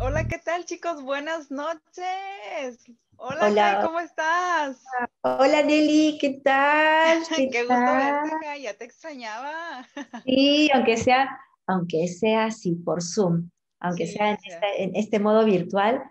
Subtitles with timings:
[0.00, 1.02] Hola, ¿qué tal chicos?
[1.02, 2.84] Buenas noches.
[3.16, 4.82] Hola, ¿cómo estás?
[5.22, 7.22] Hola Nelly, ¿qué tal?
[7.36, 9.86] ¿Qué, gusto verte, ya te extrañaba.
[10.24, 11.28] Sí, aunque sea,
[11.66, 16.02] aunque sea así por Zoom, aunque sea en este, en este modo virtual,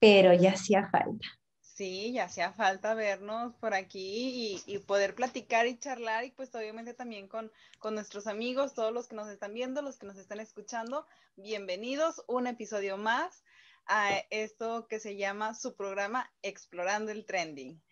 [0.00, 1.26] pero ya hacía falta.
[1.74, 6.94] Sí, ya hacía falta vernos por aquí y, poder platicar y charlar y pues obviamente
[6.94, 10.38] también con, con, nuestros amigos, todos los que nos están viendo, los que nos están
[10.38, 13.42] escuchando, bienvenidos un episodio más
[13.86, 17.82] a esto que se llama su programa Explorando el Trending.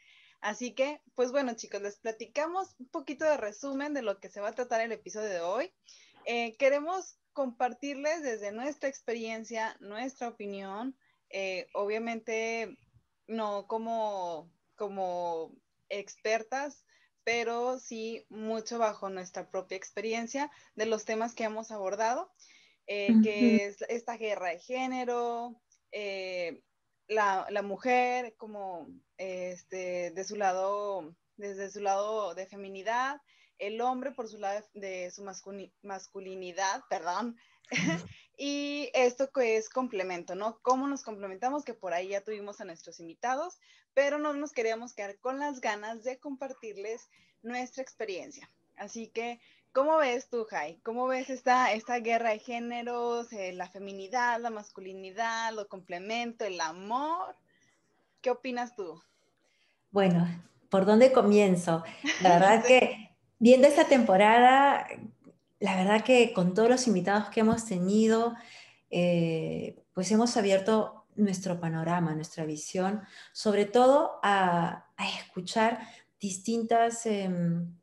[0.41, 4.41] Así que, pues bueno chicos, les platicamos un poquito de resumen de lo que se
[4.41, 5.75] va a tratar el episodio de hoy.
[6.27, 10.97] Eh, queremos compartirles desde nuestra experiencia, nuestra opinión,
[11.31, 12.79] eh, obviamente
[13.27, 15.53] no como, como
[15.89, 16.85] expertas,
[17.25, 22.33] pero sí mucho bajo nuestra propia experiencia de los temas que hemos abordado,
[22.87, 25.61] eh, que es esta guerra de género,
[25.93, 26.63] eh,
[27.07, 33.21] la, la, mujer como este, de su lado, desde su lado de feminidad,
[33.59, 35.23] el hombre por su lado de su
[35.83, 37.37] masculinidad, perdón,
[38.45, 40.59] y esto que es complemento, ¿no?
[40.63, 41.65] ¿Cómo nos complementamos?
[41.65, 43.61] Que por ahí ya tuvimos a nuestros invitados,
[43.95, 47.09] pero no nos queríamos quedar con las ganas de compartirles
[47.45, 48.51] nuestra experiencia.
[48.77, 49.39] Así que,
[49.73, 50.81] ¿cómo ves tú, Jai?
[50.83, 56.61] ¿Cómo ves esta, esta guerra de géneros, eh, la feminidad, la masculinidad, lo complemento, el
[56.61, 57.37] amor?
[58.23, 59.01] ¿Qué opinas tú?
[59.93, 60.27] Bueno,
[60.69, 61.85] ¿por dónde comienzo?
[62.23, 64.89] La verdad que viendo esta temporada,
[65.63, 68.35] la verdad que con todos los invitados que hemos tenido,
[68.91, 74.89] eh, pues hemos abierto nuestro panorama, nuestra visión, sobre todo a,
[75.21, 75.87] escuchar
[76.21, 77.75] distintas, em,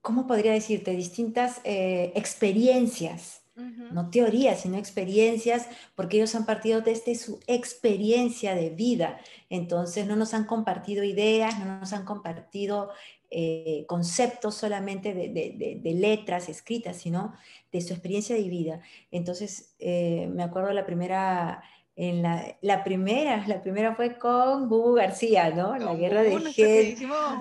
[0.00, 0.90] ¿cómo podría decirte?
[0.90, 8.70] Distintas eh, experiencias no teorías, sino experiencias, porque ellos han partido desde su experiencia de
[8.70, 9.20] vida.
[9.50, 12.90] Entonces no nos han compartido ideas, no nos han compartido
[13.34, 17.32] eh, conceptos solamente de, letras escritas, sino
[17.72, 18.80] de su experiencia de vida.
[19.10, 21.62] Entonces, eh, me acuerdo la primera,
[21.96, 25.78] en la, la, primera, la primera fue con Bubu García, ¿no?
[25.78, 26.36] La guerra de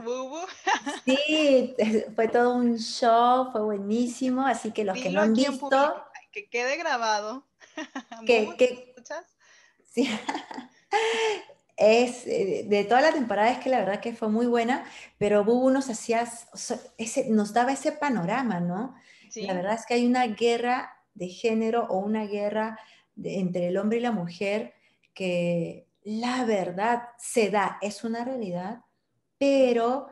[0.05, 0.39] Bubu.
[1.05, 1.75] Sí,
[2.15, 6.05] fue todo un show, fue buenísimo, así que los que no han visto...
[6.31, 7.45] Que quede grabado.
[8.25, 9.25] Que, escuchas?
[9.91, 10.09] Sí.
[11.81, 14.85] es, eh, de toda la temporada es que la verdad que fue muy buena,
[15.17, 16.27] pero Bubu nos hacía,
[16.97, 18.95] ese, nos daba ese panorama, ¿no?
[19.35, 22.77] La verdad es que hay una guerra de género o una guerra
[23.23, 24.73] entre el hombre y la mujer
[25.13, 28.81] que la verdad se da, es una realidad,
[29.37, 30.07] pero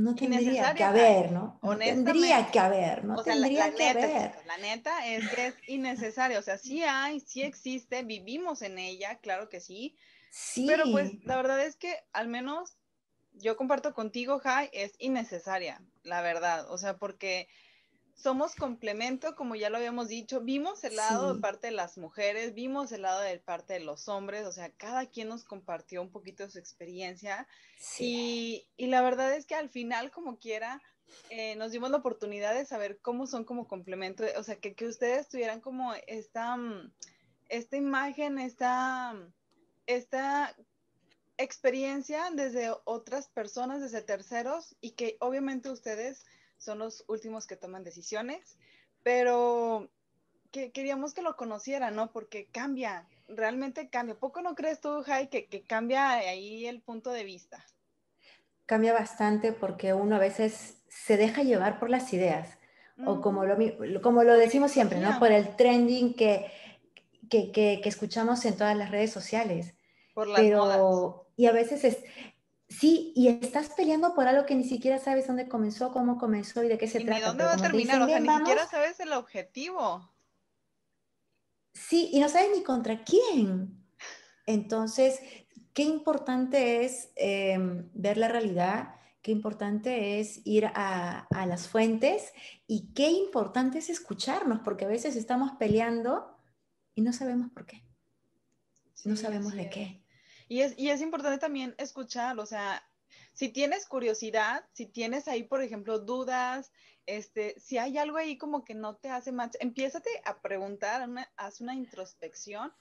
[0.00, 1.58] no tendría que haber, ¿no?
[1.62, 4.34] No tendría que haber, no tendría que haber.
[4.46, 9.18] la neta es que es innecesario, o sea, sí hay, sí existe, vivimos en ella,
[9.18, 9.96] claro que sí.
[10.30, 10.64] Sí.
[10.66, 12.76] Pero pues la verdad es que al menos
[13.32, 17.48] yo comparto contigo, Jai, es innecesaria, la verdad, o sea, porque
[18.20, 22.54] somos complemento, como ya lo habíamos dicho, vimos el lado de parte de las mujeres,
[22.54, 26.10] vimos el lado de parte de los hombres, o sea, cada quien nos compartió un
[26.10, 27.48] poquito de su experiencia
[27.98, 30.82] y, y, la verdad es que al final, como quiera,
[31.30, 34.86] eh, nos dimos la oportunidad de saber cómo son como complemento, o sea, que, que
[34.86, 36.92] ustedes tuvieran como esta, mm,
[37.48, 39.14] esta imagen, esta,
[39.86, 40.54] esta
[41.38, 46.26] experiencia desde otras personas, desde terceros y que obviamente ustedes
[46.60, 48.58] son los últimos que toman decisiones,
[49.02, 49.90] pero
[50.52, 52.12] que queríamos que lo conocieran, ¿no?
[52.12, 54.14] Porque cambia, realmente cambia.
[54.14, 57.64] ¿Poco no crees tú, Jai, que, que cambia ahí el punto de vista?
[58.66, 62.58] Cambia bastante porque uno a veces se deja llevar por las ideas,
[63.06, 63.56] o como lo,
[64.02, 65.18] como lo decimos siempre, ¿no?
[65.18, 66.52] Por el trending que,
[67.30, 69.74] que, que, escuchamos en todas las redes sociales.
[70.12, 71.98] Por las Pero, Y a veces es,
[72.70, 76.68] Sí, y estás peleando por algo que ni siquiera sabes dónde comenzó, cómo comenzó y
[76.68, 77.18] de qué se trata.
[77.18, 78.00] ¿Y dónde va a terminar?
[78.00, 80.08] o sea, ni siquiera sabes el objetivo.
[81.74, 83.84] Sí, y no sabes ni contra quién.
[84.46, 85.20] Entonces,
[85.74, 92.32] qué importante es em, ver la realidad, qué importante es ir a, a, las fuentes
[92.68, 96.38] y qué importante es escucharnos, porque a veces estamos peleando
[96.94, 97.82] y no sabemos por qué.
[99.04, 99.99] no sabemos de qué.
[100.50, 102.82] Y es, y es importante también escuchar, o sea,
[103.34, 106.72] si tienes curiosidad, si tienes ahí, por ejemplo, dudas,
[107.06, 111.60] este, si hay algo ahí como que no te hace más, empiézate a preguntar, haz
[111.60, 112.72] una introspección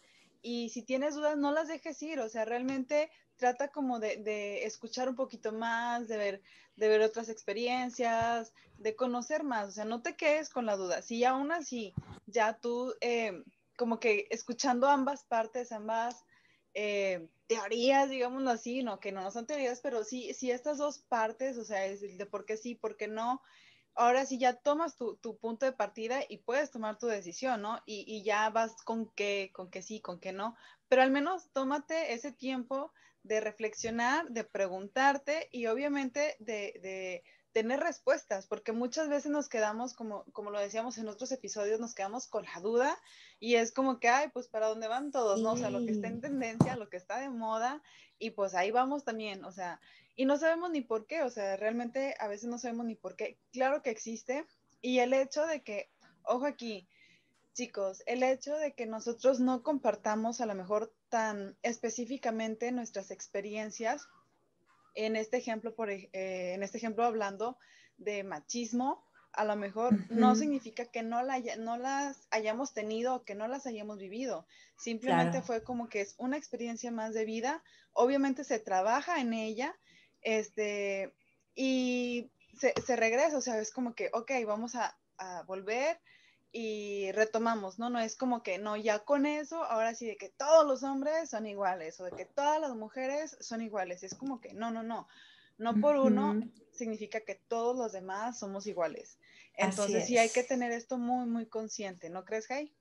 [0.41, 5.07] y si tienes dudas, no las dejes ir, o sea, realmente trata como de, escuchar
[5.07, 6.41] un poquito más, de ver,
[6.75, 11.03] de ver otras experiencias, de conocer más, o sea, no te quedes con la duda.
[11.03, 11.93] Si aún así
[12.25, 13.43] ya tú, eh,
[13.77, 16.25] como que escuchando ambas partes, ambas
[16.73, 21.57] eh, teorías, digámoslo así, no, que no son teorías, pero sí, sí estas dos partes,
[21.57, 23.41] o sea, es el de por qué sí, por qué no,
[23.95, 27.81] ahora sí ya tomas tu, punto de partida y puedes tomar tu decisión, ¿no?
[27.87, 30.55] Y, ya vas con qué, con qué sí, con qué no,
[30.87, 32.93] pero al menos tómate ese tiempo
[33.23, 37.23] de reflexionar, de preguntarte y obviamente de,
[37.61, 41.93] tener respuestas, porque muchas veces nos quedamos, como, como lo decíamos en otros episodios, nos
[41.93, 42.97] quedamos con la duda
[43.37, 45.51] y es como que, ay, pues para dónde van todos, ¿no?
[45.51, 47.83] O sea, lo que está en tendencia, lo que está de moda
[48.17, 49.81] y pues ahí vamos también, o sea,
[50.15, 53.17] y no sabemos ni por qué, o sea, realmente a veces no sabemos ni por
[53.17, 53.37] qué.
[53.51, 54.45] Claro que existe.
[54.81, 55.89] Y el hecho de que,
[56.23, 56.87] ojo aquí,
[57.53, 64.07] chicos, el hecho de que nosotros no compartamos a lo mejor tan específicamente nuestras experiencias,
[64.95, 67.57] en este ejemplo, por, eh, en este ejemplo hablando
[67.97, 69.03] de machismo,
[69.33, 73.47] a lo mejor no significa que no, la, no las hayamos tenido o que no
[73.47, 74.47] las hayamos vivido.
[74.77, 77.63] Simplemente fue como que es una experiencia más de vida.
[77.93, 79.77] Obviamente se trabaja en ella
[80.21, 81.13] este,
[81.55, 84.95] y se, regresa, o sea, es como que, ok, vamos a,
[85.47, 85.99] volver
[86.51, 87.89] y retomamos, ¿no?
[87.89, 91.29] No es como que, no, ya con eso, ahora sí, de que todos los hombres
[91.29, 94.03] son iguales o de que todas las mujeres son iguales.
[94.03, 95.07] Es como que, no, no, no.
[95.57, 96.39] No por uno
[96.71, 99.19] significa que todos los demás somos iguales.
[99.57, 102.73] Entonces sí hay que tener esto muy, muy consciente, ¿no crees, Jai?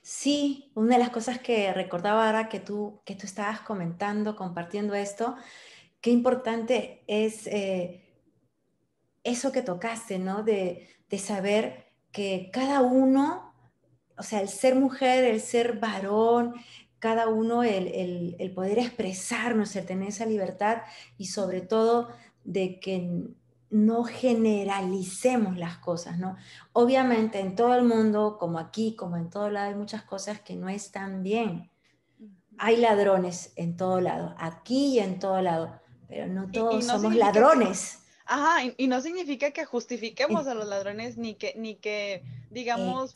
[0.00, 4.94] Sí, una de las cosas que recordaba ahora que tú, que tú estabas comentando, compartiendo
[4.94, 5.36] esto,
[6.00, 8.02] qué importante es eh,
[9.24, 10.42] eso que tocaste, ¿no?
[10.42, 10.88] De,
[11.18, 11.81] saber
[12.12, 13.54] que cada uno,
[14.16, 16.54] o sea, el ser mujer, el ser varón,
[16.98, 20.82] cada uno, el, el, poder expresarnos, el tener esa libertad
[21.18, 22.10] y sobre todo
[22.44, 23.26] de que
[23.70, 26.36] no generalicemos las cosas, ¿no?
[26.74, 30.54] Obviamente en todo el mundo, como aquí, como en todo lado, hay muchas cosas que
[30.54, 31.70] no están bien.
[32.58, 38.01] Hay ladrones en todo lado, aquí y en todo lado, pero no todos somos ladrones.
[38.32, 43.14] Ajá, y, no significa que justifiquemos a los ladrones ni que, ni que digamos,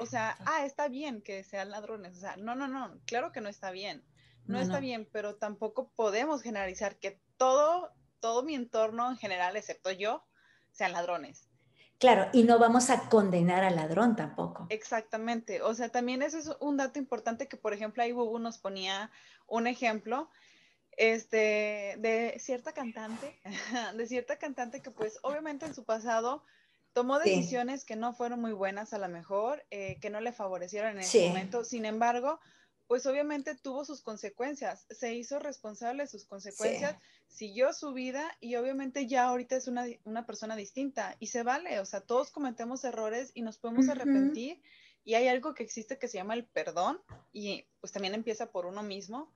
[0.00, 2.16] o sea, ah, está bien que sean ladrones.
[2.16, 4.04] O sea, no, no, no, claro que no está bien.
[4.46, 9.92] No, está bien, pero tampoco podemos generalizar que todo, todo mi entorno en general, excepto
[9.92, 10.24] yo,
[10.72, 11.48] sean ladrones.
[12.00, 14.66] Claro, y no vamos a condenar al ladrón tampoco.
[14.70, 15.62] Exactamente.
[15.62, 19.12] O sea, también eso es un dato importante que, por ejemplo, ahí Bubu nos ponía
[19.46, 20.30] un ejemplo
[20.96, 23.40] este, de cierta cantante,
[23.96, 26.44] de cierta cantante que pues obviamente en su pasado
[26.92, 30.92] tomó decisiones que no fueron muy buenas a lo mejor, eh, que no le favorecieron
[30.92, 32.40] en ese momento, sin embargo,
[32.88, 36.96] pues obviamente tuvo sus consecuencias, se hizo responsable de sus consecuencias,
[37.28, 41.86] siguió su vida y obviamente ya ahorita es una, persona distinta y se vale, o
[41.86, 44.60] sea, todos cometemos errores y nos podemos arrepentir
[45.04, 47.00] y hay algo que existe que se llama el perdón
[47.32, 49.32] y pues también empieza por uno mismo.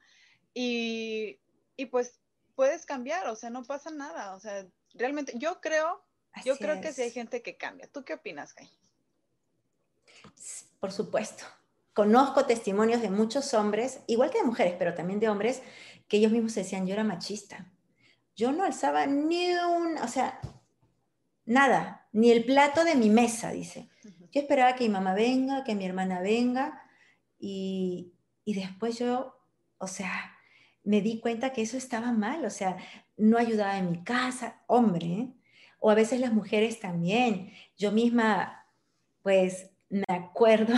[0.52, 1.38] Y
[1.76, 2.20] y pues
[2.54, 6.04] puedes cambiar, o sea, no pasa nada, o sea, realmente yo creo,
[6.44, 7.88] yo creo que sí hay gente que cambia.
[7.90, 8.70] ¿Tú qué opinas, Kai?
[10.80, 11.44] Por supuesto.
[11.92, 15.62] Conozco testimonios de muchos hombres, igual que de mujeres, pero también de hombres,
[16.08, 17.72] que ellos mismos decían, yo era machista.
[18.34, 20.40] Yo no alzaba ni un, o sea,
[21.44, 23.88] nada, ni el plato de mi mesa, dice.
[24.32, 26.82] Yo esperaba que mi mamá venga, que mi hermana venga,
[27.38, 28.12] y,
[28.44, 29.40] y después yo,
[29.78, 30.33] o sea,
[30.84, 32.76] me di cuenta que eso estaba mal, o sea,
[33.16, 35.34] no ayudaba en mi casa, hombre, ¿eh?
[35.78, 37.52] o a veces las mujeres también.
[37.76, 38.66] Yo misma,
[39.22, 40.74] pues, me acuerdo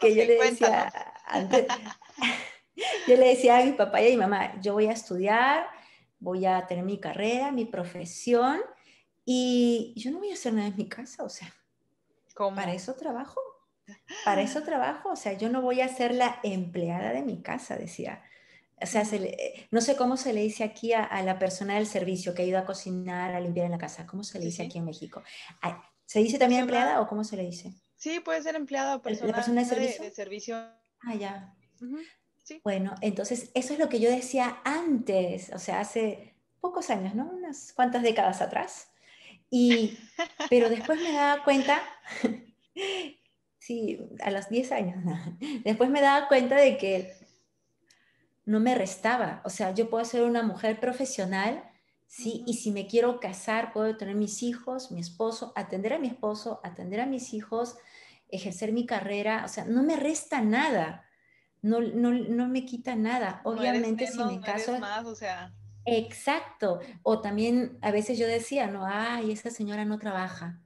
[0.00, 0.92] que yo le decía,
[3.06, 5.66] yo le decía a mi papá y a mi mamá, yo voy a estudiar,
[6.18, 8.60] voy a tener mi carrera, mi profesión,
[9.24, 11.52] y yo no voy a hacer nada en mi casa, o sea,
[12.34, 12.56] ¿Cómo?
[12.56, 13.40] para eso trabajo.
[14.24, 17.76] Para eso trabajo, o sea, yo no voy a ser la empleada de mi casa,
[17.76, 18.22] decía.
[18.82, 19.04] O sea,
[19.70, 22.64] no sé cómo se le dice aquí a, la persona del servicio que ayuda a
[22.64, 24.06] cocinar, a limpiar en la casa.
[24.06, 25.22] ¿Cómo se le dice aquí en México?
[26.06, 27.74] ¿Se dice también empleada o cómo se le dice?
[27.96, 30.56] Sí, puede ser empleada o persona, persona de servicio.
[31.02, 31.54] Ah, ya.
[32.42, 32.60] sí.
[32.64, 37.30] Bueno, entonces eso es lo que yo decía antes, o sea, hace pocos años, ¿no?
[37.30, 38.90] Unas cuantas décadas atrás.
[39.50, 39.98] Y,
[40.48, 41.82] pero después me daba cuenta
[43.60, 45.04] sí, a los 10 años.
[45.64, 47.14] Después me daba cuenta de que
[48.44, 49.42] no me restaba.
[49.44, 51.62] O sea, yo puedo ser una mujer profesional,
[52.06, 56.08] sí, y si me quiero casar, puedo tener mis hijos, mi esposo, atender a mi
[56.08, 57.76] esposo, atender a mis hijos,
[58.28, 59.42] ejercer mi carrera.
[59.44, 61.06] O sea, no me resta nada.
[61.62, 63.42] no, no, no me quita nada.
[63.44, 64.78] Obviamente si me caso...
[64.78, 65.54] más, o sea...
[65.84, 66.80] Exacto.
[67.02, 70.60] O también a veces yo decía, no, ay, esa señora no trabaja.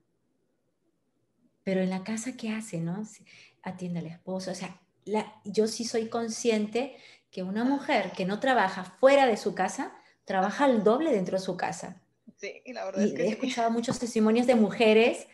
[1.64, 3.02] Pero en la casa, ¿qué hace, no?
[3.62, 4.50] Atiende al esposo.
[4.50, 6.96] O sea, la, yo sí soy consciente
[7.30, 9.92] que una mujer que no trabaja fuera de su casa,
[10.24, 12.00] trabaja el doble dentro de su casa.
[12.36, 15.26] Sí, la verdad es que he escuchado muchos testimonios de mujeres.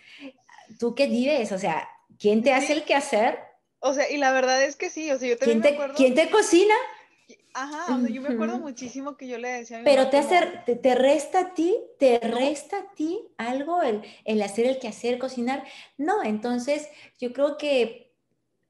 [0.79, 1.53] ¿Tú qué vives?
[1.53, 3.39] O sea, ¿quién te hace el quehacer?
[3.81, 5.95] O sea, y la verdad es que sí, o sea, yo también ¿Quién te, acuerdo...
[5.97, 6.75] ¿Quién te cocina?
[7.55, 10.19] Ajá, o sea, yo me acuerdo muchísimo que yo le decía a mi Pero te,
[10.19, 10.39] hace,
[10.83, 15.65] te, resta a ti, te resta a ti algo el, el hacer el quehacer, cocinar.
[15.97, 16.89] No, entonces
[17.19, 18.13] yo creo que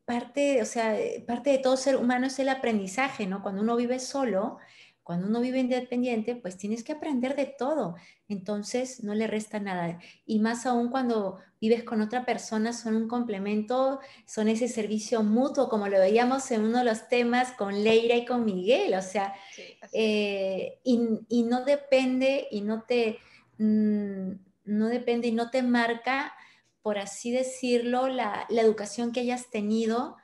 [0.04, 0.96] parte, o sea,
[1.26, 3.42] parte de todo ser humano es el aprendizaje, ¿no?
[3.42, 4.58] Cuando uno vive solo,
[5.02, 7.96] cuando uno vive independiente, pues tienes que aprender de todo.
[8.28, 9.98] Entonces no le resta nada.
[10.26, 15.68] Y más aún cuando vives con otra persona, son un complemento, son ese servicio mutuo,
[15.68, 18.94] como lo veíamos en uno de los temas con Leira y con Miguel.
[18.94, 19.34] O sea,
[19.92, 23.18] eh, y, no depende y no te,
[23.58, 24.30] mm,
[24.64, 26.34] no depende y no te marca,
[26.82, 30.16] por así decirlo, la, la educación que hayas tenido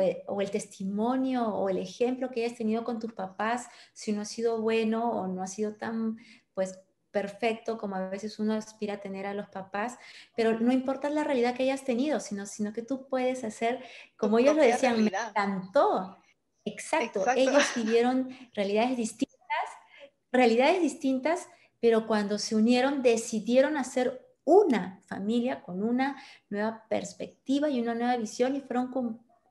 [0.00, 4.22] e, o, el, testimonio o el ejemplo que hayas tenido con tus papás, si no
[4.22, 6.18] ha sido bueno o no ha sido tan,
[6.54, 6.78] pues,
[7.10, 9.98] perfecto como a veces uno aspira a tener a los papás,
[10.36, 13.82] pero no importa la realidad que hayas tenido, sino, sino que tú puedes hacer,
[14.16, 16.18] como ellos lo decían, me encantó.
[16.64, 17.20] Exacto.
[17.20, 19.36] Exacto, ellos vivieron realidades distintas,
[20.30, 21.48] realidades distintas,
[21.80, 28.16] pero cuando se unieron decidieron hacer una familia con una nueva perspectiva y una nueva
[28.16, 28.90] visión y fueron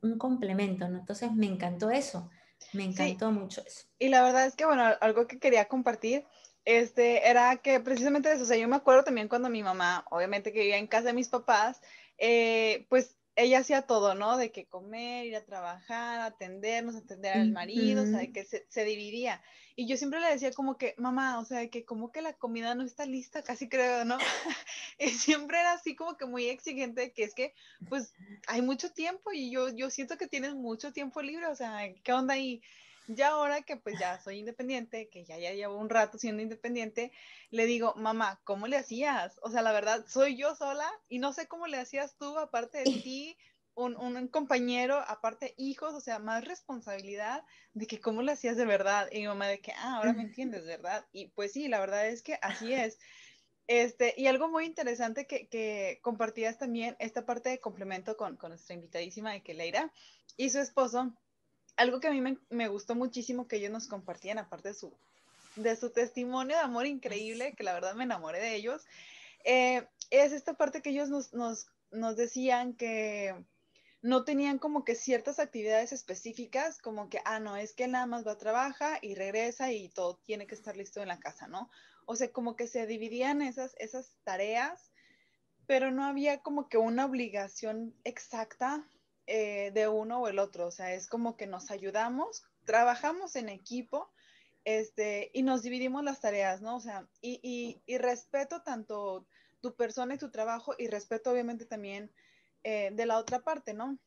[0.06, 1.00] un complemento, ¿no?
[1.00, 2.30] Entonces me encantó eso,
[2.74, 3.86] me encantó mucho eso.
[4.00, 6.26] Y la verdad es que, bueno, algo que quería compartir,
[6.66, 10.52] este, era que precisamente eso, o sea, yo me acuerdo también cuando mi mamá, obviamente
[10.52, 11.82] que vivía en casa de mis papás,
[12.18, 14.38] eh, pues ella hacía todo, ¿no?
[14.38, 18.66] De que comer, ir a trabajar, atendernos, atender al marido, o sea, de que se,
[18.70, 19.42] se, dividía.
[19.76, 22.76] Y yo siempre le decía como que, mamá, o sea, que como que la comida
[22.76, 24.18] no está lista, casi creo, ¿no?
[25.00, 27.54] y siempre era así como que muy exigente, que es que,
[27.90, 28.14] pues,
[28.48, 32.14] hay mucho tiempo y yo, yo siento que tienes mucho tiempo libre, o sea, ¿qué
[32.14, 32.62] onda ahí?
[33.08, 37.12] Ya ahora que pues ya soy independiente, que ya, ya llevo un rato siendo independiente,
[37.52, 39.40] le digo, mamá, ¿cómo le hacías?
[39.42, 42.80] O sea, la verdad, soy yo sola y no sé cómo le hacías tú, aparte
[42.80, 43.38] de ti,
[43.76, 47.44] un, un, compañero, aparte hijos, o sea, más responsabilidad
[47.74, 49.10] de que cómo le hacías de verdad.
[49.12, 51.06] Y mi mamá de que, ah, ahora me entiendes, ¿verdad?
[51.12, 52.98] Y pues sí, la verdad es que así es.
[53.68, 58.50] Este, y algo muy interesante que, que compartías también, esta parte de complemento con, con
[58.50, 59.92] nuestra invitadísima de que Leira
[60.38, 61.14] y su esposo,
[61.78, 64.94] algo que a mí me, gustó muchísimo que ellos nos compartían, aparte de su,
[65.56, 68.86] de su testimonio de amor increíble, que la verdad me enamoré de ellos,
[69.44, 73.36] eh, es esta parte que ellos nos, nos, nos decían que
[74.02, 78.26] no tenían como que ciertas actividades específicas, como que, ah, no, es que nada más
[78.26, 81.70] va a trabajar y regresa y todo tiene que estar listo en la casa, ¿no?
[82.06, 84.92] O sea, como que se dividían esas, esas tareas,
[85.66, 88.88] pero no había como que una obligación exacta
[89.28, 93.50] eh, de uno o el otro, o sea, es como que nos ayudamos, trabajamos en
[93.50, 94.12] equipo,
[94.66, 96.76] este, y nos dividimos las tareas, ¿no?
[96.76, 99.26] O sea, y, y, respeto tanto
[99.62, 102.12] tu persona y tu trabajo, y respeto obviamente también
[102.64, 103.98] eh, de la otra parte, ¿no?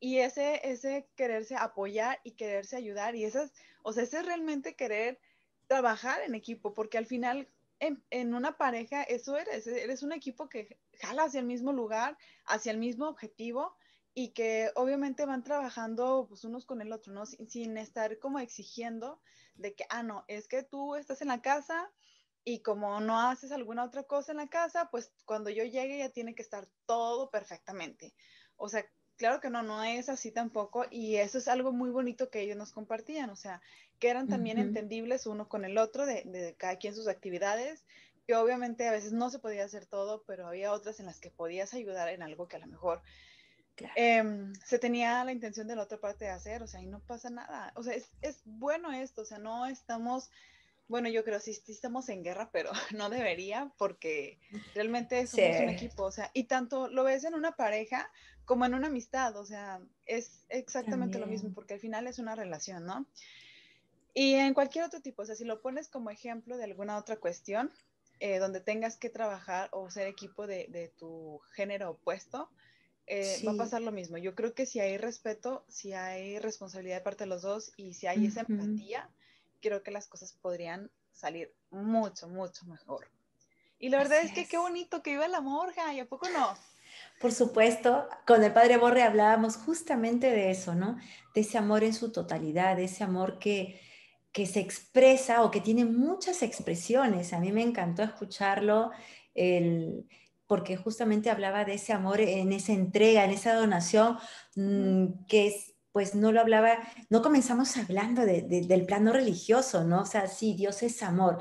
[0.00, 4.74] Y ese, ese quererse apoyar y quererse ayudar, y esas, o sea, ese es realmente
[4.74, 5.18] querer
[5.66, 7.48] trabajar en equipo, porque al final
[7.80, 12.16] en, en, una pareja eso eres, eres un equipo que jala hacia el mismo lugar,
[12.44, 13.76] hacia el mismo objetivo,
[14.14, 17.24] y que obviamente van trabajando pues unos con el otro, ¿no?
[17.26, 19.20] Sin, estar como exigiendo
[19.54, 21.90] de que, ah, no, es que tú estás en la casa
[22.44, 26.10] y como no haces alguna otra cosa en la casa, pues cuando yo llegue ya
[26.10, 28.14] tiene que estar todo perfectamente.
[28.56, 28.84] O sea,
[29.16, 32.56] claro que no, no es así tampoco y eso es algo muy bonito que ellos
[32.56, 33.62] nos compartían, o sea,
[33.98, 37.86] que eran también entendibles uno con el otro de, de cada quien sus actividades,
[38.26, 41.30] que obviamente a veces no se podía hacer todo, pero había otras en las que
[41.30, 43.02] podías ayudar en algo que a lo mejor
[43.96, 47.00] Em, se tenía la intención de la otra parte de hacer, o sea, y no
[47.00, 47.72] pasa nada.
[47.76, 50.30] O sea, es, es bueno esto, o sea, no estamos,
[50.88, 54.38] bueno, yo creo sí, sí estamos en guerra, pero no debería, porque
[54.74, 58.10] realmente somos un equipo, o sea, y tanto lo ves en una pareja
[58.44, 62.34] como en una amistad, o sea, es exactamente lo mismo, porque al final es una
[62.34, 63.06] relación, ¿no?
[64.14, 67.16] Y en cualquier otro tipo, o sea, si lo pones como ejemplo de alguna otra
[67.16, 67.72] cuestión,
[68.20, 72.50] eh, donde tengas que trabajar o ser equipo de, de tu género opuesto,
[73.06, 74.18] eh, va a pasar lo mismo.
[74.18, 77.94] Yo creo que si hay respeto, si hay responsabilidad de parte de los dos y
[77.94, 79.10] si hay esa empatía,
[79.60, 83.08] creo que las cosas podrían salir mucho, mucho mejor.
[83.78, 86.54] Y la verdad es que qué bonito que viva el amor, ¿y a poco no?
[87.20, 90.98] Por supuesto, con el padre Borre hablábamos justamente de eso, ¿no?
[91.34, 93.80] De ese amor en su totalidad, de ese amor que,
[94.30, 97.32] que se expresa o que tiene muchas expresiones.
[97.32, 98.90] A mí me encantó escucharlo,
[99.34, 100.06] el,
[100.52, 104.18] porque justamente hablaba de ese amor en esa entrega, en esa donación,
[104.54, 106.78] mm, que es, pues no lo hablaba,
[107.08, 110.02] no comenzamos hablando del plano religioso, ¿no?
[110.02, 111.38] O sea, sí, Dios es amor.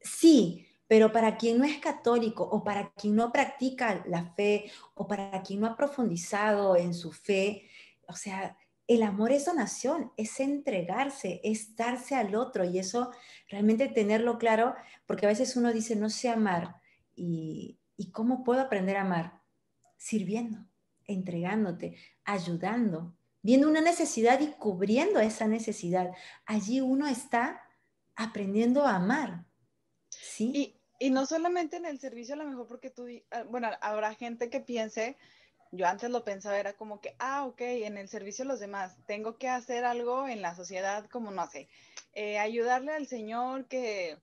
[0.00, 5.06] Sí, pero para quien no es católico o para quien no practica la fe o
[5.06, 7.68] para quien no ha profundizado en su fe,
[8.08, 13.10] o sea, el amor es donación, es entregarse, es darse al otro y eso
[13.50, 14.74] realmente tenerlo claro,
[15.04, 16.76] porque a veces uno dice, no sé amar.
[17.14, 19.40] ¿Y, ¿y cómo puedo aprender a amar?
[19.96, 20.58] Sirviendo,
[21.06, 26.10] entregándote, ayudando, viendo una necesidad y cubriendo esa necesidad.
[26.44, 27.62] Allí uno está
[28.16, 29.44] aprendiendo a amar.
[30.08, 30.80] ¿sí?
[30.98, 34.50] Y no solamente en el servicio, a lo mejor porque tú, ah, bueno, habrá gente
[34.50, 35.16] que piense,
[35.70, 38.96] yo antes lo pensaba, era como que, ah, ok, en el servicio a los demás,
[39.06, 41.68] tengo que hacer algo en la sociedad, como no sé,
[42.14, 44.18] eh, ayudarle al Señor que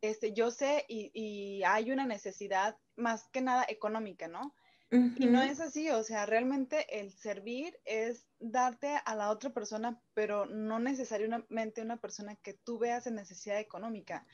[0.00, 4.54] este, yo sé y, hay una necesidad más que nada económica, ¿no?
[4.90, 10.00] Y no es así, o sea, realmente el servir es darte a la otra persona,
[10.12, 14.24] pero no necesariamente una persona que tú veas en necesidad económica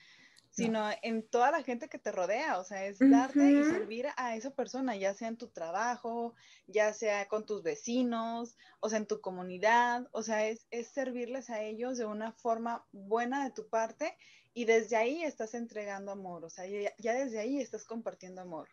[0.51, 4.35] sino en toda la gente que te rodea, o sea, es darte y servir a
[4.35, 6.35] esa persona, ya sea en tu trabajo,
[6.67, 11.63] ya sea con tus vecinos, o sea, en tu comunidad, o sea, es, servirles a
[11.63, 14.17] ellos de una forma buena de tu parte
[14.53, 18.69] y desde ahí estás entregando amor, o sea, ya, desde ahí estás compartiendo amor.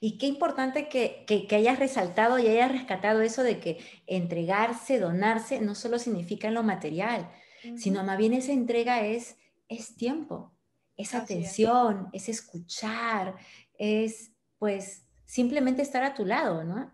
[0.00, 5.60] Y qué importante que, que, hayas resaltado y hayas rescatado eso de que entregarse, donarse,
[5.60, 7.30] no solo significa en lo material,
[7.76, 9.36] sino más bien esa entrega es,
[9.68, 10.52] es tiempo,
[10.96, 12.28] es atención, es.
[12.28, 13.36] escuchar,
[13.78, 16.92] es pues simplemente estar a tu lado, ¿no?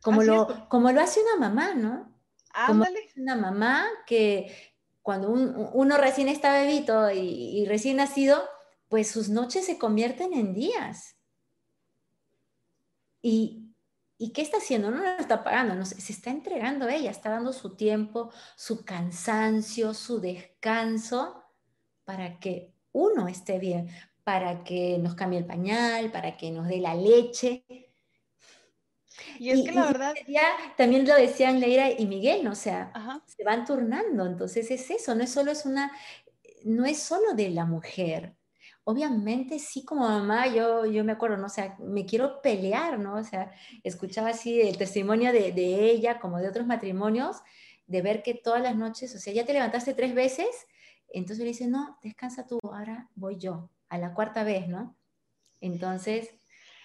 [0.00, 2.14] Como, lo, como lo hace una mamá, ¿no?
[2.66, 2.84] Como
[3.16, 4.75] una mamá que
[5.06, 8.42] cuando uno recién está bebito y, recién nacido,
[8.88, 11.14] pues sus noches se convierten en días.
[13.22, 13.72] ¿Y,
[14.18, 14.90] ¿Y qué está haciendo?
[14.90, 20.18] No lo está pagando, se está entregando ella, está dando su tiempo, su cansancio, su
[20.20, 21.40] descanso,
[22.04, 23.88] para que uno esté bien,
[24.24, 27.85] para que nos cambie el pañal, para que nos dé la leche.
[29.38, 30.14] Y es que la verdad...
[30.26, 30.42] Ya,
[30.76, 32.52] también lo decían Leira y Miguel, ¿no?
[32.52, 32.92] o sea,
[33.26, 35.92] se van turnando, entonces es eso, no es solo es una,
[36.64, 38.34] no es solo de la mujer.
[38.84, 41.46] Obviamente sí como mamá, yo, yo me acuerdo, ¿no?
[41.46, 43.16] O sea, me quiero pelear, ¿no?
[43.16, 43.52] O sea,
[43.82, 47.38] escuchaba así el testimonio de, de ella como de otros matrimonios,
[47.88, 50.66] de ver que todas las noches, o sea, ya te levantaste tres veces
[51.12, 54.96] entonces le dice, no, descansa tú, ahora voy yo, a la cuarta vez, ¿no?
[55.60, 56.30] Entonces,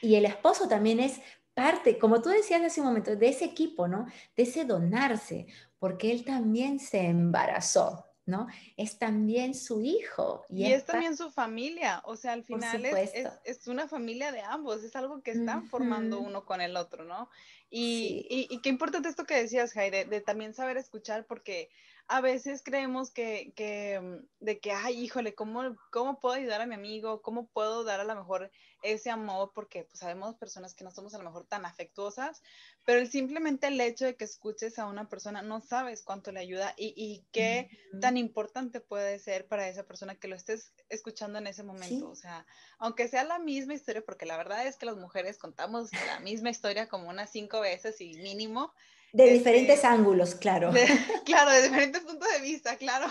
[0.02, 1.20] y el esposo también es
[1.54, 4.06] parte, como tú decías hace un momento, de ese equipo, ¿no?
[4.36, 5.48] De ese donarse,
[5.80, 8.48] porque él también se embarazó, ¿no?
[8.78, 10.46] Es también su hijo.
[10.50, 13.12] Y, es, también su familia, o sea, al final es,
[13.44, 17.30] es, una familia de ambos, es algo que están formando uno con el otro, ¿no?
[17.70, 21.70] Y, y, qué importante esto que decías, Jaire, de también saber escuchar, porque
[22.08, 26.66] a veces creemos que, que, mm, de que, ay, híjole, ¿cómo, ¿cómo puedo ayudar a
[26.66, 27.22] mi amigo?
[27.22, 29.52] ¿Cómo puedo dar a lo mejor ese amor?
[29.54, 32.42] Porque pues sabemos personas que no somos a lo mejor tan afectuosas,
[32.86, 36.74] pero simplemente el hecho de que escuches a una persona, no sabes cuánto le ayuda
[36.78, 41.48] y, y qué tan importante puede ser para esa persona que lo estés escuchando en
[41.48, 42.10] ese momento.
[42.10, 42.46] O sea,
[42.80, 46.50] aunque sea la misma historia, porque la verdad es que las mujeres contamos la misma
[46.50, 48.74] historia como unas cinco veces y mínimo,
[49.14, 50.72] de este, diferentes ángulos, claro.
[51.26, 53.08] claro, de diferentes puntos de vista, claro.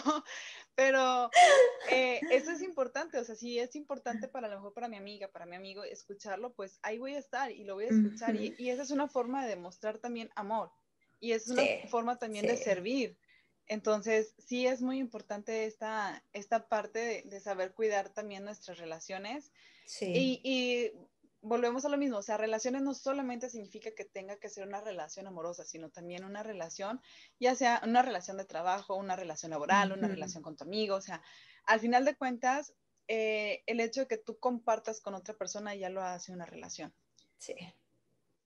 [0.80, 1.30] Pero
[1.90, 4.96] eh, eso es importante, o sea, si es importante para a lo mejor para mi
[4.96, 8.34] amiga, para mi amigo, escucharlo, pues ahí voy a estar y lo voy a escuchar.
[8.34, 10.72] y, esa es una forma de demostrar también amor.
[11.20, 13.18] Y es una forma también de servir.
[13.66, 19.52] Entonces, sí es muy importante esta, esta parte de, saber cuidar también nuestras relaciones.
[19.84, 20.06] Sí.
[20.06, 20.92] Y, y
[21.42, 24.80] volvemos a lo mismo, o sea, relaciones no solamente significa que tenga que ser una
[24.80, 27.00] relación amorosa, sino también una relación,
[27.38, 31.00] ya sea una relación de trabajo, una relación laboral, una relación con tu amigo, o
[31.00, 31.22] sea,
[31.64, 32.74] al final de cuentas,
[33.08, 36.94] eh, el hecho de que tú compartas con otra persona ya lo hace una relación.
[37.38, 37.54] Sí.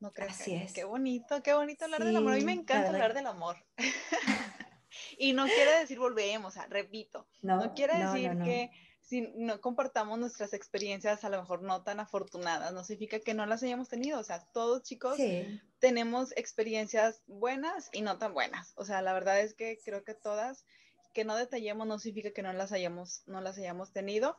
[0.00, 0.32] ¿No crees?
[0.32, 0.72] Así es.
[0.72, 2.34] Qué bonito, qué bonito hablar del amor.
[2.34, 3.56] A mí me encanta hablar del amor.
[5.18, 8.70] y no quiere decir volvemos, o sea, repito, no, quiere decir que
[9.04, 13.44] si no compartamos nuestras experiencias a lo mejor no tan afortunadas, no significa que no
[13.44, 15.18] las hayamos tenido, o sea, todos chicos
[15.78, 20.14] tenemos experiencias buenas y no tan buenas, o sea, la verdad es que creo que
[20.14, 20.64] todas,
[21.12, 24.38] que no detallemos no significa que no las hayamos, no las hayamos tenido,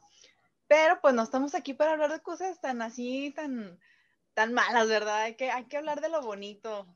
[0.67, 3.80] pero pues no estamos aquí para hablar de cosas tan así, tan,
[4.34, 5.21] tan malas, ¿verdad?
[5.21, 6.88] Hay que, hay que hablar de lo bonito.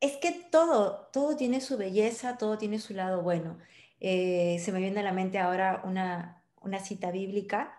[0.00, 3.58] Es que todo, todo tiene su belleza, todo tiene su lado bueno.
[4.00, 7.72] Eh, se me viene a la mente ahora una, una cita bíblica.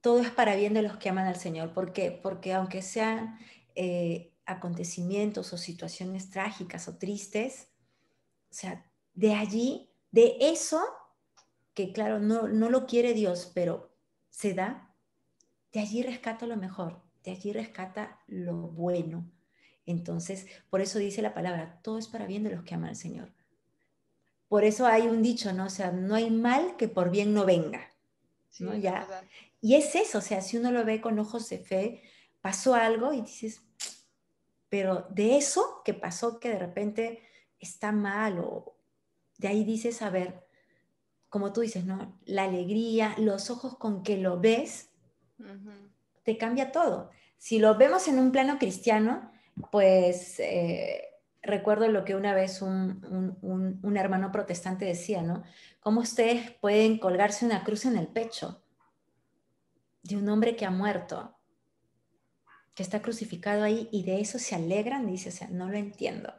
[0.00, 1.72] todo es para bien de los que aman al Señor.
[1.72, 2.12] ¿Por qué?
[2.12, 3.38] Porque aunque sean
[3.74, 7.68] eh, acontecimientos o situaciones trágicas o tristes,
[8.50, 10.80] o sea, de allí, de eso,
[11.74, 13.92] que claro, no, no lo quiere Dios, pero
[14.30, 14.94] se da,
[15.72, 19.30] de allí rescata lo mejor, de allí rescata lo bueno.
[19.84, 22.96] Entonces, por eso dice la palabra, todo es para bien de los que aman al
[22.96, 23.35] Señor.
[24.48, 25.66] Por eso hay un dicho, ¿no?
[25.66, 27.92] O sea, no hay mal que por bien no venga.
[28.60, 28.74] ¿no?
[28.74, 29.06] ya.
[29.60, 32.02] Y es eso, o sea, si uno lo ve con ojos de fe,
[32.40, 33.62] pasó algo y dices,
[34.68, 37.22] pero de eso que pasó que de repente
[37.58, 38.76] está mal o
[39.38, 40.46] de ahí dices, a ver,
[41.28, 42.18] como tú dices, ¿no?
[42.24, 44.90] La alegría, los ojos con que lo ves,
[46.22, 47.10] te cambia todo.
[47.36, 49.30] Si lo vemos en un plano cristiano,
[49.70, 51.08] pues eh,
[51.46, 53.38] recuerdo lo que una vez un,
[53.82, 55.44] un, hermano protestante decía, ¿no?
[55.80, 58.62] ¿Cómo ustedes pueden colgarse una cruz en el pecho
[60.02, 61.36] de un hombre que ha muerto?
[62.76, 66.34] que está crucificado ahí y de eso se alegran, dice, o sea, no lo entiendo.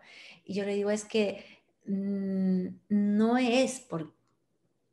[0.45, 1.43] Y yo le digo, es que
[1.87, 4.15] mm, no es por...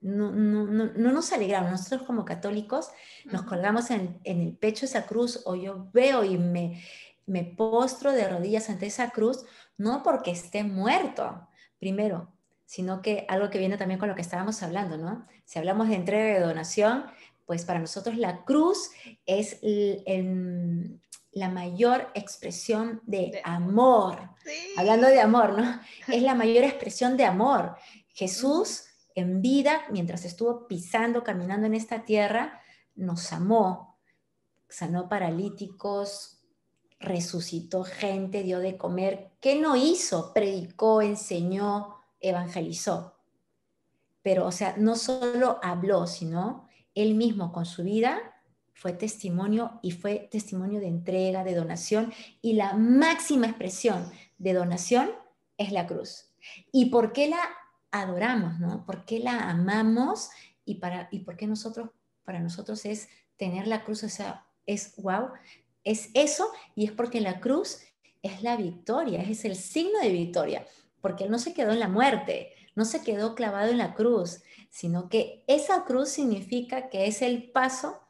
[0.01, 2.91] No, no, no, no, nos alegramos, nosotros como católicos
[3.27, 6.83] nos colgamos en, en, el pecho esa cruz o yo veo y me,
[7.27, 9.45] me postro de rodillas ante esa cruz,
[9.77, 12.33] no porque esté muerto, primero,
[12.67, 15.27] sino que algo que viene también con lo que estábamos hablando, ¿no?
[15.45, 17.07] Si hablamos de entrega de donación,
[17.47, 18.91] pues para nosotros la cruz
[19.27, 21.01] es el,
[21.33, 24.31] la mayor expresión de, amor.
[24.77, 25.81] Hablando de amor, ¿no?
[26.09, 27.77] Es la mayor expresión de amor.
[28.09, 28.85] Jesús
[29.15, 32.61] en vida, mientras estuvo pisando, caminando en esta tierra,
[32.95, 33.99] nos amó,
[34.69, 36.44] sanó paralíticos,
[37.05, 39.31] resucitó gente, dio de comer.
[39.41, 40.33] ¿Qué no hizo?
[40.33, 43.15] Predicó, enseñó, evangelizó.
[44.23, 48.35] Pero, o sea, no solo habló, sino él mismo con su vida
[48.75, 52.13] fue testimonio y fue testimonio de entrega, de donación,
[52.43, 55.11] y la máxima expresión de donación
[55.57, 56.33] es la cruz.
[56.73, 57.41] ¿Y por qué la
[57.91, 58.85] adoramos, no?
[58.85, 60.31] ¿Por qué la amamos
[60.65, 61.91] y, para, y por qué nosotros,
[62.25, 65.29] para nosotros es tener la cruz, o sea, es wow,
[65.85, 67.79] es eso y es porque la cruz
[68.23, 70.67] es la victoria, es el signo de victoria,
[71.01, 74.43] porque Él no se quedó en la muerte, no se quedó clavado en la cruz,
[74.71, 78.01] sino que esa cruz significa que es el paso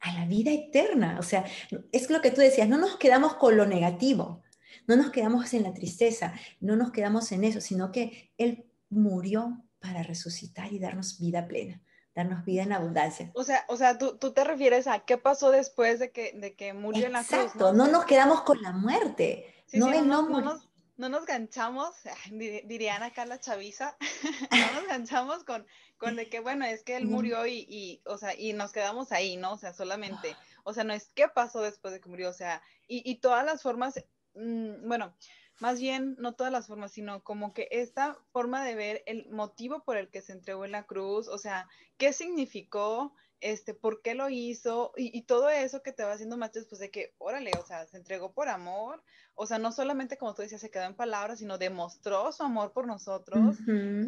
[0.00, 1.16] a la vida eterna.
[1.18, 1.44] O sea,
[1.90, 4.42] es lo que tú decías, no nos quedamos con lo negativo,
[4.86, 9.64] no nos quedamos en la tristeza, no nos quedamos en eso, sino que Él murió
[9.80, 11.82] para resucitar y darnos vida plena,
[12.14, 13.30] darnos vida en abundancia.
[13.34, 16.72] O sea, o sea tú, te refieres a qué pasó después de que, de que
[16.72, 17.40] murió en la cruz.
[17.40, 19.64] Exacto, no, nos quedamos con la muerte.
[19.72, 20.60] no, no,
[20.96, 21.94] no nos ganchamos,
[22.30, 23.96] dirían acá la chaviza,
[24.50, 25.66] no nos ganchamos con,
[25.98, 29.12] con de que, bueno, es que él murió y, y, o sea, y nos quedamos
[29.12, 29.52] ahí, ¿no?
[29.52, 32.62] O sea, solamente, o sea, no es qué pasó después de que murió, o sea,
[32.86, 35.14] y, y todas las formas, mm, bueno,
[35.60, 39.84] más bien, no todas las formas, sino como que esta forma de ver el motivo
[39.84, 44.14] por el que se entregó en la cruz, o sea, qué significó, este, por qué
[44.14, 47.66] lo hizo y, todo eso que te va haciendo más después de que, órale, o
[47.66, 49.02] sea, se entregó por amor,
[49.34, 52.72] o sea, no solamente como tú decías, se quedó en palabras, sino demostró su amor
[52.72, 53.58] por nosotros,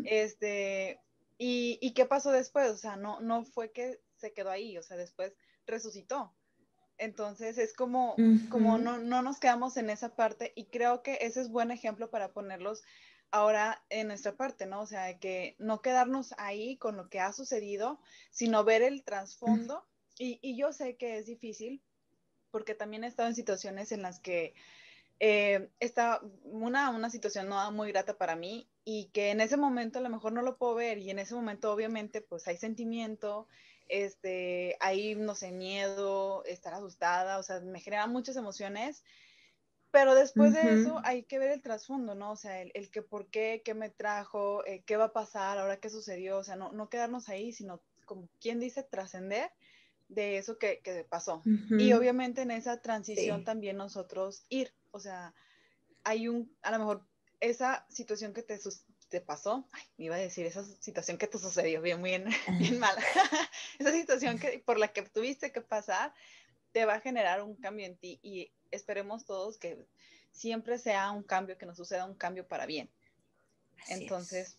[0.05, 1.01] este,
[1.39, 4.83] y, y, qué pasó después, o sea, no, no fue que se quedó ahí, o
[4.83, 5.35] sea, después
[5.67, 6.35] resucitó.
[6.99, 8.17] Entonces es como,
[8.49, 12.11] como no, no nos quedamos en esa parte y creo que ese es buen ejemplo
[12.11, 12.83] para ponerlos
[13.31, 14.81] ahora en nuestra parte, ¿no?
[14.81, 19.85] O sea, que no quedarnos ahí con lo que ha sucedido, sino ver el trasfondo.
[20.19, 21.83] Y, y yo sé que es difícil,
[22.51, 24.55] porque también he estado en situaciones en las que
[25.19, 29.99] eh, está una, una situación no muy grata para mí y que en ese momento
[29.99, 33.49] a lo mejor no lo puedo ver y en ese momento obviamente pues hay sentimiento,
[33.89, 39.03] este, hay, no sé, miedo, estar asustada, o sea, me generan muchas emociones
[39.97, 42.33] pero después de eso hay que ver el trasfondo, ¿no?
[42.33, 45.79] O sea, el, que por qué, qué me trajo, eh, qué va a pasar, ahora
[45.79, 49.51] qué sucedió, o sea, no, no quedarnos ahí, sino como quien dice, trascender
[50.09, 51.43] de eso que, que pasó.
[51.71, 55.35] Y obviamente en esa transición también nosotros ir, o sea,
[56.05, 57.07] hay un, a lo mejor
[57.41, 58.59] esa situación que te,
[59.09, 62.25] te pasó, ay, me iba a decir, esa situación que te sucedió, bien, bien,
[62.59, 63.01] bien mala,
[63.79, 66.13] esa situación que, por la que tuviste que pasar,
[66.73, 69.87] te va a generar un cambio en ti y esperemos todos que
[70.33, 72.91] siempre sea un cambio, que nos suceda un cambio para bien.
[73.89, 74.57] Entonces,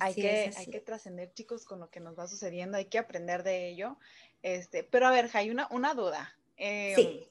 [0.00, 3.42] hay, que, hay que trascender, chicos, con lo que nos va sucediendo, hay que aprender
[3.42, 3.98] de ello.
[4.42, 6.34] Este, pero a ver, hay una, una duda.
[6.56, 7.28] Em, sí.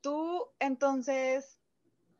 [0.00, 1.58] Tú entonces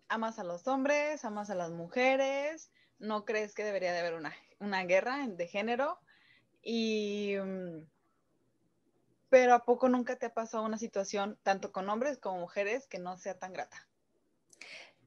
[0.08, 4.35] amas a los hombres, amas a las mujeres, no crees que debería de haber una,
[4.59, 5.98] una guerra de género
[6.62, 7.35] y...
[7.37, 7.87] Mm,
[9.30, 13.00] pero ¿a poco nunca te ha pasado una situación, tanto con hombres como mujeres, que
[13.00, 13.88] no sea tan grata?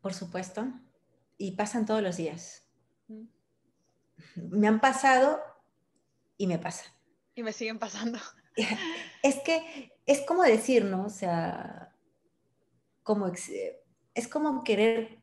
[0.01, 0.67] Por supuesto,
[1.37, 2.67] y pasan todos los días.
[4.35, 5.41] Me han pasado
[6.35, 6.91] y me pasan.
[7.35, 8.19] Y me siguen pasando.
[9.23, 11.05] Es que es como decir, ¿no?
[11.05, 11.95] O sea,
[13.03, 15.19] como es como querer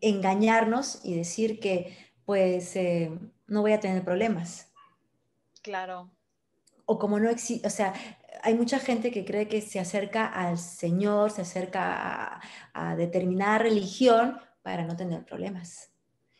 [0.00, 3.10] engañarnos y decir que pues eh,
[3.46, 4.70] no voy a tener problemas.
[5.62, 6.10] Claro.
[6.84, 7.94] O como no existe, o sea,
[8.42, 12.40] hay mucha gente que cree que se acerca al Señor, se acerca
[12.72, 15.90] a, determinada religión para no tener problemas.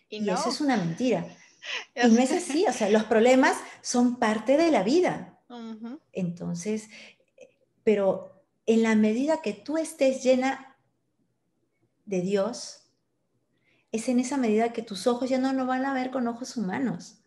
[0.08, 1.26] Y, eso es una mentira.
[1.94, 5.34] y no es así, o sea, los problemas son parte de la vida.
[6.12, 6.90] Entonces,
[7.82, 10.76] pero en la medida que tú estés llena
[12.04, 12.77] de Dios,
[13.92, 16.56] es en esa medida que tus ojos ya no lo van a ver con ojos
[16.56, 17.18] humanos,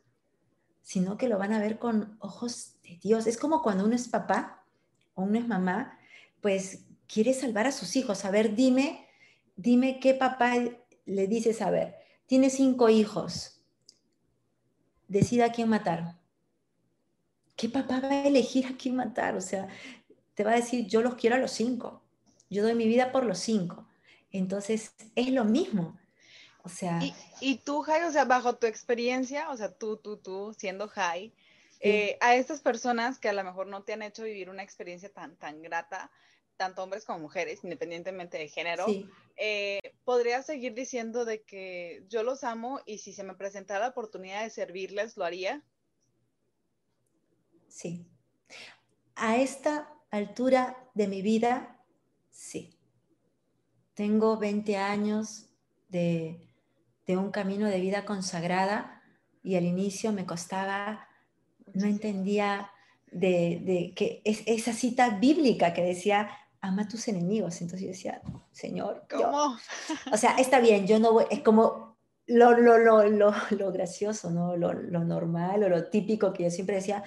[0.81, 3.27] sino que lo van a ver con ojos de Dios.
[3.27, 4.63] Es como cuando uno es papá
[5.15, 5.97] o uno es mamá,
[6.41, 8.25] pues quiere salvar a sus hijos.
[8.25, 9.07] A ver, dime,
[9.55, 10.53] dime qué papá
[11.05, 11.95] le dices, a ver,
[12.25, 13.61] tiene cinco hijos,
[15.07, 16.19] decida a quién matar.
[17.55, 19.35] ¿Qué papá va a elegir a quién matar?
[19.35, 19.67] O sea,
[20.35, 22.03] te va a decir, yo los quiero a los cinco,
[22.49, 23.87] yo doy mi vida por los cinco.
[24.31, 25.99] Entonces, es lo mismo.
[26.63, 26.99] O sea...
[27.39, 31.33] Y, tú, Jai, o sea, bajo tu experiencia, o sea, tú, tú, tú, siendo Jai,
[31.79, 35.11] eh, a estas personas que a lo mejor no te han hecho vivir una experiencia
[35.11, 36.11] tan, tan grata,
[36.55, 38.85] tanto hombres como mujeres, independientemente de género,
[39.35, 43.89] eh, podría seguir diciendo de que yo los amo y si se me presentara la
[43.89, 45.63] oportunidad de servirles, lo haría.
[47.67, 48.05] Sí.
[49.15, 51.83] A esta altura de mi vida,
[52.29, 52.77] sí.
[53.95, 55.49] Tengo 20 años
[55.89, 56.50] de,
[57.11, 59.03] de un camino de vida consagrada
[59.43, 61.09] y al inicio me costaba,
[61.73, 62.71] no entendía
[63.11, 66.29] de, que es, esa cita bíblica que decía,
[66.61, 67.59] ama a tus enemigos.
[67.59, 68.21] Entonces yo decía,
[68.53, 69.57] Señor, ¿cómo?
[70.09, 71.97] o sea, está bien, yo no voy, es como
[72.27, 74.55] lo, lo, lo, lo, gracioso, ¿no?
[74.55, 77.03] Lo, lo normal o lo típico que yo siempre decía,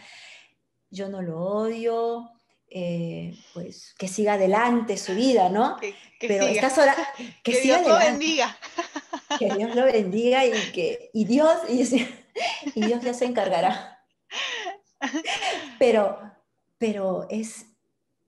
[0.90, 2.30] yo no lo odio,
[2.68, 5.76] eh, pues que siga adelante su vida, ¿no?
[5.78, 6.60] Que, Pero siga.
[6.60, 6.96] estas horas,
[7.42, 8.54] que, que Dios lo bendiga.
[9.38, 11.84] Que Dios lo bendiga y que y Dios y,
[12.80, 14.04] Dios ya se encargará.
[15.78, 16.18] Pero,
[16.78, 17.66] pero es,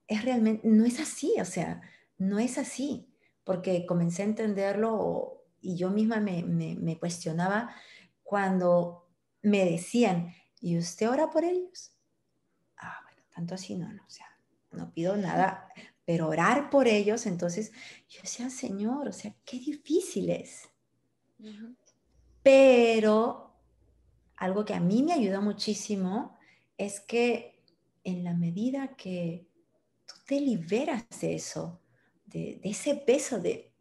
[0.07, 1.81] es realmente, no es así, o sea,
[2.18, 3.09] no es así,
[3.44, 7.75] porque comencé a entenderlo y yo misma me, me, me cuestionaba
[8.22, 9.09] cuando
[9.42, 11.92] me decían, ¿y usted ora por ellos?
[12.77, 14.27] Ah, bueno, tanto así no, no, o sea,
[14.72, 15.68] no pido nada,
[16.05, 17.72] pero orar por ellos, entonces
[18.09, 20.68] yo decía, Señor, o sea, qué difícil es.
[22.42, 23.55] Pero
[24.37, 26.38] algo que a mí me ayudó muchísimo
[26.77, 27.62] es que
[28.05, 29.49] en la medida que
[30.07, 31.81] tú te liberas de eso,
[32.27, 33.72] de, ese peso de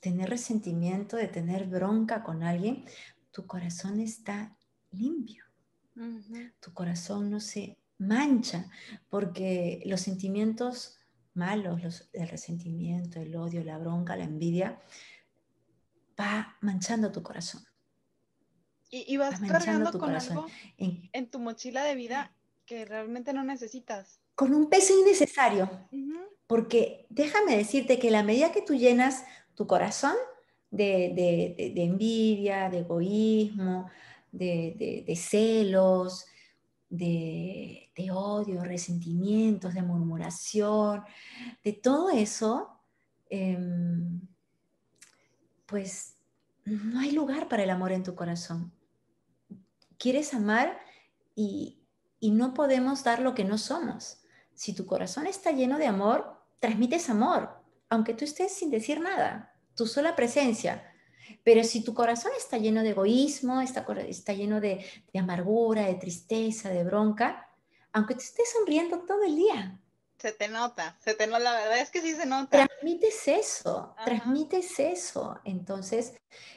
[0.00, 2.84] tener resentimiento, de tener bronca con alguien,
[3.30, 4.56] tu corazón está
[4.90, 5.44] limpio.
[6.60, 8.70] Tu corazón no se mancha,
[9.10, 10.98] porque los sentimientos
[11.34, 14.80] malos, el resentimiento, el odio, la bronca, la envidia,
[16.18, 17.62] va manchando tu corazón.
[18.90, 20.46] Y, vas cargando con algo
[20.78, 22.32] en, tu mochila de vida
[22.64, 24.20] que realmente no necesitas.
[24.34, 25.88] Con un peso innecesario.
[26.46, 30.14] Porque déjame decirte que la medida que tú llenas tu corazón
[30.70, 33.90] de, envidia, de egoísmo,
[34.32, 36.24] de, celos,
[36.88, 41.02] de, odio, resentimientos, de murmuración,
[41.62, 42.80] de todo eso,
[43.28, 44.20] em,
[45.68, 46.16] pues
[46.64, 48.72] no hay lugar para el amor en tu corazón.
[49.98, 50.80] Quieres amar
[51.36, 51.78] y,
[52.18, 54.22] y no podemos dar lo que no somos.
[54.54, 59.54] Si tu corazón está lleno de amor, transmites amor, aunque tú estés sin decir nada,
[59.76, 60.92] tu sola presencia.
[61.44, 66.70] Pero si tu corazón está lleno de egoísmo, está, está lleno de, amargura, de tristeza,
[66.70, 67.46] de bronca,
[67.92, 69.80] aunque te estés sonriendo todo el día.
[70.18, 72.66] Se te nota, se te nota, la verdad es que sí se nota.
[72.66, 75.38] Transmites eso, transmites eso.
[75.44, 76.14] Entonces,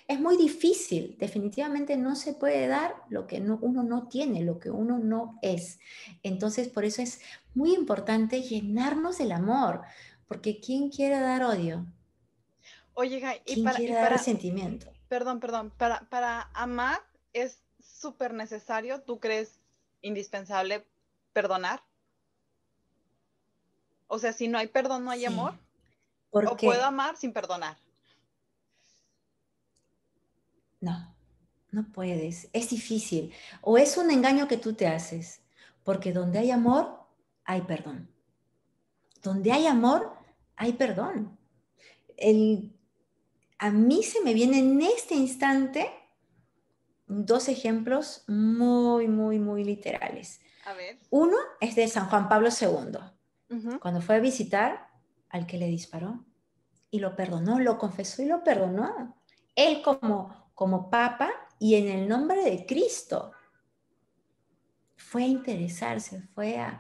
[0.08, 4.72] es muy difícil, definitivamente no se puede dar lo que uno no tiene, lo que
[4.72, 5.78] uno no es.
[6.24, 7.22] Entonces, por eso es
[7.54, 9.82] muy importante llenarnos del amor,
[10.28, 11.86] porque ¿quién quiere dar odio?
[12.96, 14.92] Oye, y para, y resentimiento.
[15.08, 15.72] Perdón, perdón.
[15.78, 17.00] Para, para amar
[17.34, 19.60] es súper necesario, ¿tú crees
[20.02, 20.88] indispensable
[21.32, 21.84] perdonar?
[24.14, 25.54] O sea, si no hay perdón, no hay amor.
[26.32, 27.78] ¿O puedo amar sin perdonar?
[30.82, 31.16] No,
[31.72, 32.50] no puedes.
[32.52, 33.34] Es difícil.
[33.62, 35.40] O es un engaño que tú te haces.
[35.86, 37.00] Porque donde hay amor,
[37.46, 38.10] hay perdón.
[39.24, 40.12] Donde hay amor,
[40.58, 41.38] hay perdón.
[42.18, 42.76] El,
[43.60, 45.90] a mí se me viene en este instante
[47.08, 50.42] dos ejemplos muy, muy, muy literales.
[50.66, 51.00] A ver.
[51.12, 53.00] Uno es de San Juan Pablo II,
[53.82, 54.88] cuando fue a visitar
[55.30, 56.26] al que le disparó
[56.90, 59.18] y lo perdonó, lo confesó y lo perdonó.
[59.56, 63.32] Él como, como papa y en el nombre de Cristo
[64.96, 66.80] fue a interesarse, fue a,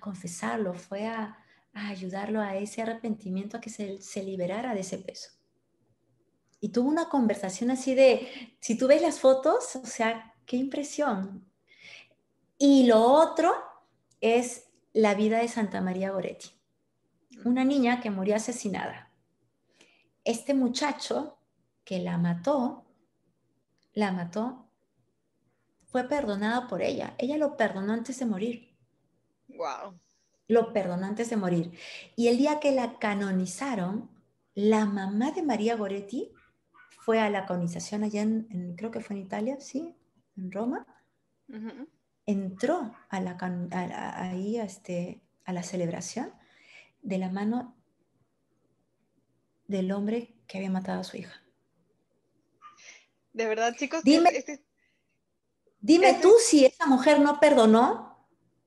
[0.00, 1.38] confesarlo, fue a,
[1.74, 5.30] ayudarlo a ese arrepentimiento, a que se, se liberara de ese peso.
[6.60, 11.44] Y tuvo una conversación así de, si tú ves las fotos, o sea, qué impresión.
[12.56, 13.52] Y lo otro
[14.20, 16.50] es la vida de Santa María Goretti,
[17.44, 19.10] una niña que murió asesinada.
[20.24, 21.38] Este muchacho
[21.84, 22.84] que la mató,
[23.94, 24.68] la mató,
[25.86, 27.14] fue perdonado por ella.
[27.18, 28.74] Ella lo perdonó antes de morir.
[29.48, 29.98] Wow.
[30.48, 31.72] Lo perdonó antes de morir.
[32.16, 34.10] Y el día que la canonizaron,
[34.54, 36.32] la mamá de María Goretti
[37.00, 39.94] fue a la canonización allá en, creo que fue en Italia, sí,
[40.36, 40.86] en Roma
[42.26, 43.36] entró a la,
[44.16, 46.32] ahí a, este, a la celebración
[47.02, 47.76] de la mano
[49.66, 51.42] del hombre que había matado a su hija.
[53.32, 54.04] De verdad, chicos.
[54.04, 54.64] Dime, este
[55.80, 58.26] dime tú si esa mujer no perdonó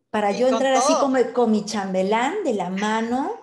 [0.10, 3.40] para yo entrar así como con mi chambelán de la mano.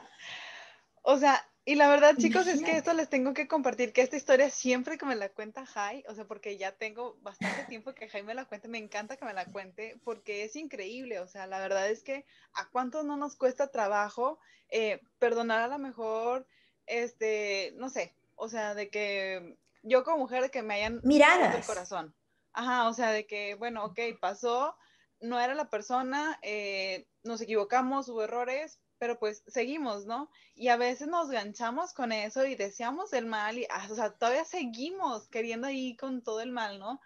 [1.02, 4.16] O sea, y la verdad, chicos, es que esto les tengo que compartir, que esta
[4.16, 8.08] historia siempre que me la cuenta Jai, o sea, porque ya tengo bastante tiempo que
[8.08, 11.46] Jai me la cuente, me encanta que me la cuente, porque es increíble, o sea,
[11.46, 16.46] la verdad es que a cuánto no nos cuesta trabajo eh, perdonar a lo mejor,
[16.86, 21.64] este, no sé, o sea, de que yo como mujer que me hayan miradas el
[21.64, 22.14] corazón.
[22.54, 24.76] Ajá, o sea, de que, bueno, ok, pasó,
[25.20, 30.30] no era la persona, eh, nos equivocamos, hubo errores, pero pues seguimos, ¿no?
[30.54, 34.12] Y a veces nos ganchamos con eso y deseamos el mal y, ah, o sea,
[34.12, 37.00] todavía seguimos queriendo ir con todo el mal, ¿no?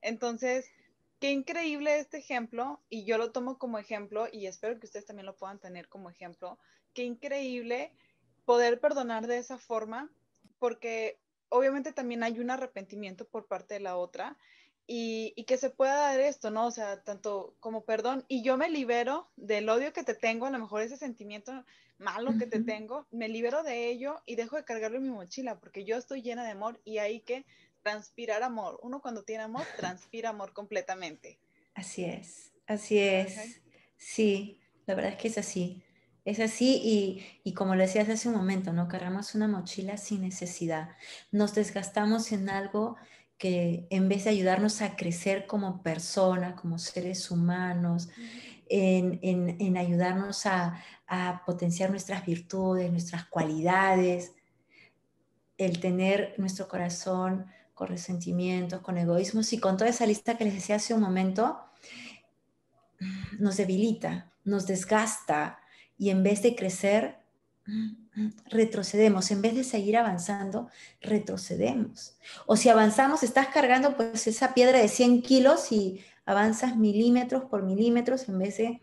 [0.00, 0.70] Entonces,
[1.18, 5.26] qué increíble este ejemplo y yo lo tomo como ejemplo y espero que ustedes también
[5.26, 6.56] lo puedan tener como ejemplo.
[6.94, 7.92] Qué increíble
[8.44, 10.08] poder perdonar de esa forma
[10.60, 14.38] porque obviamente también hay un arrepentimiento por parte de la otra
[14.92, 16.66] y, que se pueda dar esto, ¿no?
[16.66, 20.50] O sea, tanto como perdón, y yo me libero del odio que te tengo, a
[20.50, 21.64] lo mejor ese sentimiento
[21.98, 25.60] malo que te tengo, me libero de ello y dejo de cargarlo en mi mochila,
[25.60, 27.46] porque yo estoy llena de amor y hay que
[27.84, 28.80] transpirar amor.
[28.82, 31.38] Uno cuando tiene amor, transpira amor completamente.
[31.74, 33.60] Así es, así es.
[33.96, 35.84] Sí, la verdad es que es así.
[36.24, 38.88] Es así y, y, como lo decías hace un momento, ¿no?
[38.88, 40.96] Cargamos una mochila sin necesidad.
[41.30, 42.96] Nos desgastamos en algo
[43.40, 48.10] que en vez de ayudarnos a crecer como personas, como seres humanos,
[48.68, 50.84] en, ayudarnos a,
[51.46, 54.34] potenciar nuestras virtudes, nuestras cualidades,
[55.56, 60.54] el tener nuestro corazón con resentimientos, con egoísmos y con toda esa lista que les
[60.54, 61.58] decía hace un momento,
[63.38, 65.60] nos debilita, nos desgasta
[65.96, 67.19] y en vez de crecer,
[68.46, 70.68] retrocedemos, en vez de seguir avanzando,
[71.00, 72.16] retrocedemos.
[72.46, 77.62] O si avanzamos, estás cargando pues esa piedra de 100 kilos y avanzas milímetros por
[77.62, 78.80] milímetros en vez de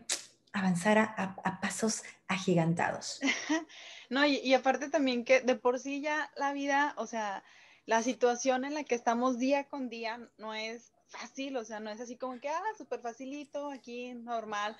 [0.52, 3.20] avanzar a, pasos agigantados.
[4.10, 7.44] No, y, aparte también que de por sí ya la vida, o sea,
[7.84, 11.90] la situación en la que estamos día con día no es fácil, o sea, no
[11.90, 14.78] es así como que, ah, súper facilito, aquí, normal,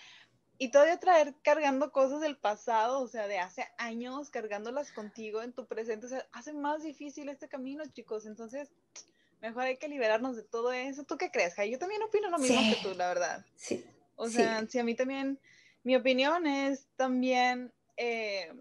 [0.58, 5.52] y todavía traer cargando cosas del pasado, o sea, de hace años, cargándolas contigo en
[5.52, 8.26] tu presente, o sea, hace más difícil este camino, chicos.
[8.26, 8.68] Entonces,
[9.40, 11.04] mejor hay que liberarnos de todo eso.
[11.04, 11.70] ¿Tú qué crees, Jai?
[11.70, 13.46] Yo también opino lo mismo que tú, la verdad.
[13.54, 13.84] Sí.
[14.16, 15.38] O sea, si a mí también,
[15.84, 18.52] mi opinión es también, eh,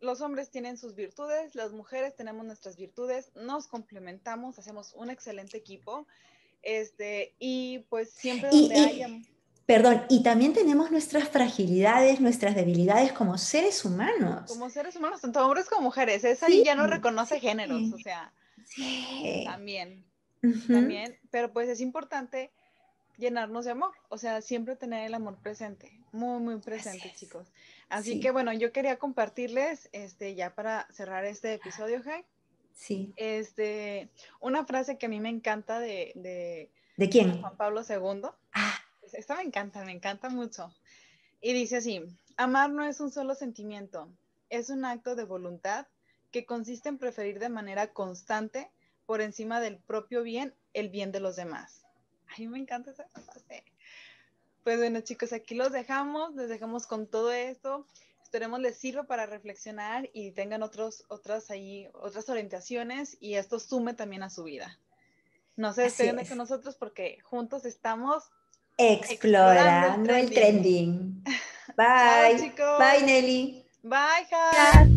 [0.00, 5.56] los hombres tienen sus virtudes, las mujeres tenemos nuestras virtudes, nos complementamos, hacemos un excelente
[5.56, 6.08] equipo.
[6.62, 9.08] Este, y pues siempre donde haya
[9.66, 14.42] Perdón, y también tenemos nuestras fragilidades, nuestras debilidades como seres humanos.
[14.46, 16.22] Como seres humanos, tanto hombres como mujeres.
[16.24, 18.32] Esa sí, ya no reconoce géneros, o sea.
[18.66, 19.44] Sí.
[19.46, 20.04] También.
[20.68, 21.18] También.
[21.30, 22.50] Pero pues es importante
[23.16, 27.46] llenarnos de amor, o sea, siempre tener el amor presente, muy, muy presente, chicos.
[27.88, 32.24] Así que bueno, yo quería compartirles, este, ya para cerrar este episodio, Jai.
[32.74, 33.14] Sí.
[33.16, 34.10] Este,
[34.40, 37.40] una frase que a mí me encanta de, de, ¿De quién?
[37.40, 38.28] Juan Pablo II.
[38.52, 38.83] Ah
[39.14, 40.74] esta me encanta, me encanta mucho.
[41.40, 42.02] Y dice así,
[42.36, 44.08] amar no es un solo sentimiento,
[44.50, 45.86] es un acto de voluntad
[46.30, 48.70] que consiste en preferir de manera constante
[49.06, 51.84] por encima del propio bien el bien de los demás.
[52.28, 53.64] A mí me encanta esa frase.
[54.64, 57.86] Pues bueno, chicos, aquí los dejamos, les dejamos con todo esto.
[58.22, 63.94] Esperemos les sirva para reflexionar y tengan otros, otras ahí, otras orientaciones y esto sume
[63.94, 64.78] también a su vida.
[65.56, 68.24] No se despeguen con nosotros porque juntos estamos
[68.76, 71.22] explorando, el trending.
[71.76, 72.52] Bye.
[72.78, 73.64] Bye, Nelly.
[73.82, 74.90] Bye,